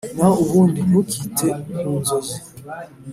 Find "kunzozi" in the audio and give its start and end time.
1.77-2.37